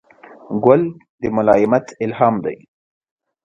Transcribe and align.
ګل 0.63 0.81
د 1.21 1.21
ملایمت 1.35 1.85
الهام 2.03 2.35
دی. 2.45 2.57